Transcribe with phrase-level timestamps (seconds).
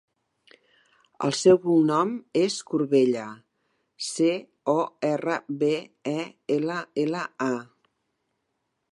[1.25, 2.13] El seu cognom
[2.43, 3.25] és Corbella:
[4.07, 4.31] ce,
[4.73, 4.77] o,
[5.09, 5.71] erra, be,
[6.13, 6.25] e,
[6.57, 7.53] ela, ela, a.